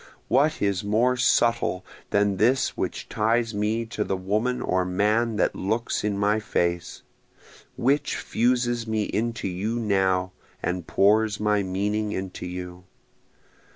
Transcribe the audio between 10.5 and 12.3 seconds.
and pours my meaning